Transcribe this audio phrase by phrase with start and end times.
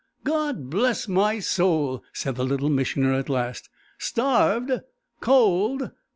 [0.23, 3.69] "God bless my soul!" said the Little Missioner at last.
[3.99, 4.81] "Starved?
[5.19, 5.91] Cold?